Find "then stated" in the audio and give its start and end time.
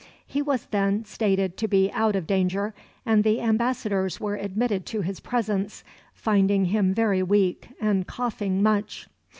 0.71-1.57